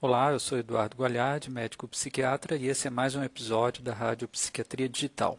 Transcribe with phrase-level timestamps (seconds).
[0.00, 4.28] Olá, eu sou Eduardo Gualhardi, médico psiquiatra, e esse é mais um episódio da Rádio
[4.28, 5.36] Psiquiatria Digital.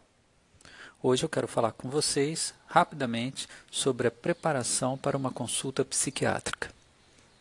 [1.02, 6.68] Hoje eu quero falar com vocês rapidamente sobre a preparação para uma consulta psiquiátrica.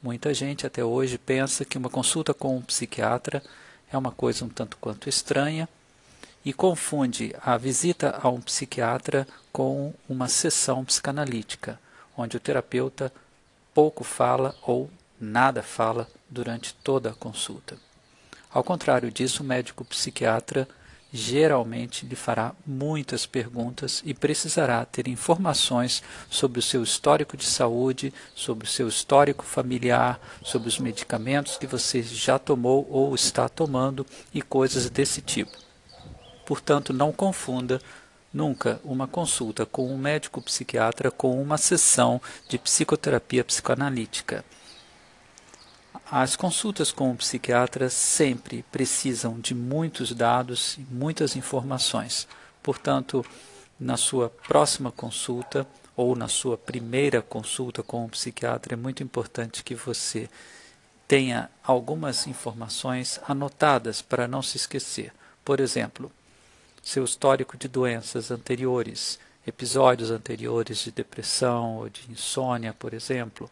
[0.01, 3.43] Muita gente até hoje pensa que uma consulta com um psiquiatra
[3.91, 5.67] é uma coisa um tanto quanto estranha
[6.45, 11.77] e confunde a visita a um psiquiatra com uma sessão psicanalítica,
[12.15, 13.11] onde o terapeuta
[13.73, 17.77] pouco fala ou nada fala durante toda a consulta.
[18.51, 20.67] Ao contrário disso, o médico psiquiatra
[21.11, 28.13] geralmente lhe fará muitas perguntas e precisará ter informações sobre o seu histórico de saúde,
[28.35, 34.05] sobre o seu histórico familiar, sobre os medicamentos que você já tomou ou está tomando
[34.33, 35.51] e coisas desse tipo.
[36.45, 37.81] Portanto, não confunda
[38.31, 44.45] nunca uma consulta com um médico psiquiatra com uma sessão de psicoterapia psicoanalítica.
[46.11, 52.27] As consultas com o psiquiatra sempre precisam de muitos dados e muitas informações.
[52.63, 53.23] Portanto,
[53.79, 59.63] na sua próxima consulta ou na sua primeira consulta com o psiquiatra, é muito importante
[59.63, 60.27] que você
[61.07, 65.13] tenha algumas informações anotadas para não se esquecer.
[65.45, 66.11] Por exemplo,
[66.81, 73.47] seu histórico de doenças anteriores, episódios anteriores de depressão ou de insônia, por exemplo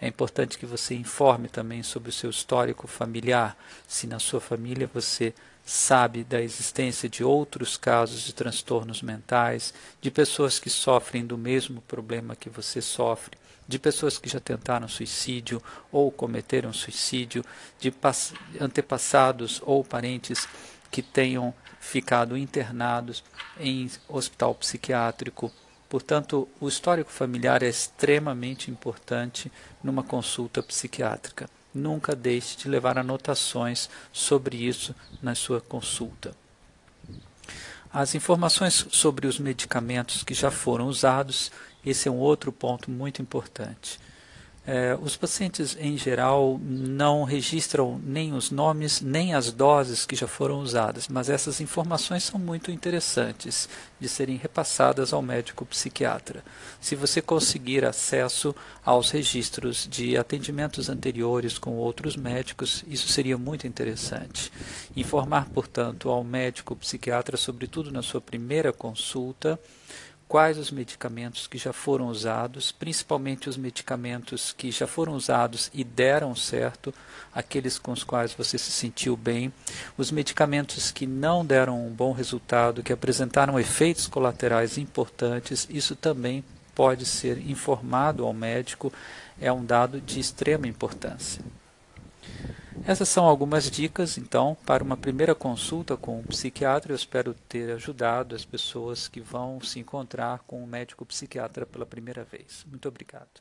[0.00, 3.56] é importante que você informe também sobre o seu histórico familiar,
[3.86, 5.34] se na sua família você
[5.64, 11.82] sabe da existência de outros casos de transtornos mentais, de pessoas que sofrem do mesmo
[11.82, 13.36] problema que você sofre,
[13.68, 15.62] de pessoas que já tentaram suicídio
[15.92, 17.44] ou cometeram suicídio,
[17.78, 17.92] de
[18.58, 20.48] antepassados ou parentes
[20.90, 23.22] que tenham ficado internados
[23.58, 25.52] em hospital psiquiátrico
[25.90, 29.50] Portanto, o histórico familiar é extremamente importante
[29.82, 31.50] numa consulta psiquiátrica.
[31.74, 36.32] Nunca deixe de levar anotações sobre isso na sua consulta.
[37.92, 41.50] As informações sobre os medicamentos que já foram usados,
[41.84, 43.98] esse é um outro ponto muito importante.
[44.66, 50.28] É, os pacientes, em geral, não registram nem os nomes nem as doses que já
[50.28, 56.44] foram usadas, mas essas informações são muito interessantes de serem repassadas ao médico psiquiatra.
[56.78, 58.54] Se você conseguir acesso
[58.84, 64.52] aos registros de atendimentos anteriores com outros médicos, isso seria muito interessante.
[64.94, 69.58] Informar, portanto, ao médico psiquiatra, sobretudo na sua primeira consulta,
[70.30, 75.82] quais os medicamentos que já foram usados, principalmente os medicamentos que já foram usados e
[75.82, 76.94] deram certo,
[77.34, 79.52] aqueles com os quais você se sentiu bem,
[79.98, 86.44] os medicamentos que não deram um bom resultado, que apresentaram efeitos colaterais importantes, isso também
[86.76, 88.92] pode ser informado ao médico,
[89.40, 91.42] é um dado de extrema importância.
[92.90, 96.90] Essas são algumas dicas, então, para uma primeira consulta com um psiquiatra.
[96.90, 101.86] Eu espero ter ajudado as pessoas que vão se encontrar com um médico psiquiatra pela
[101.86, 102.66] primeira vez.
[102.68, 103.40] Muito obrigado.